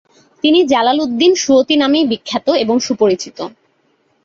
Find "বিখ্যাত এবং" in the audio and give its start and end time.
2.05-2.75